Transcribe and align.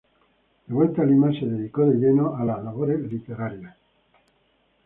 De 0.65 0.73
vuelta 0.73 1.03
a 1.03 1.05
Lima, 1.05 1.31
se 1.31 1.45
dedicó 1.45 1.85
de 1.85 1.97
lleno 1.99 2.35
a 2.35 2.43
las 2.43 2.63
labores 2.63 3.01
literarias. 3.01 3.77